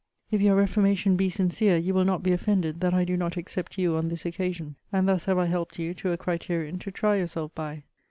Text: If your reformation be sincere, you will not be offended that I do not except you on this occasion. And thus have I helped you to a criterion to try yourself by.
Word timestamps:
If 0.31 0.41
your 0.41 0.55
reformation 0.55 1.15
be 1.15 1.29
sincere, 1.29 1.77
you 1.77 1.93
will 1.93 2.05
not 2.05 2.23
be 2.23 2.31
offended 2.31 2.81
that 2.81 2.91
I 2.91 3.05
do 3.05 3.15
not 3.15 3.37
except 3.37 3.77
you 3.77 3.97
on 3.97 4.07
this 4.07 4.25
occasion. 4.25 4.75
And 4.91 5.07
thus 5.07 5.25
have 5.25 5.37
I 5.37 5.45
helped 5.45 5.77
you 5.77 5.93
to 5.93 6.11
a 6.11 6.17
criterion 6.17 6.79
to 6.79 6.89
try 6.89 7.17
yourself 7.17 7.53
by. 7.53 7.83